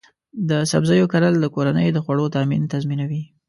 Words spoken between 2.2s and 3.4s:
تامین تضمینوي.